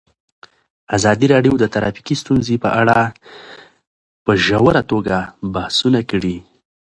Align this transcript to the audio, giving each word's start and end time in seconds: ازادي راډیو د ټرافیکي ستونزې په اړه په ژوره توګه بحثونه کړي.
ازادي 0.97 1.25
راډیو 1.33 1.53
د 1.59 1.63
ټرافیکي 1.73 2.15
ستونزې 2.23 2.55
په 2.63 2.69
اړه 2.81 2.97
په 4.25 4.31
ژوره 4.45 4.81
توګه 4.91 5.17
بحثونه 5.53 5.99
کړي. 6.11 6.37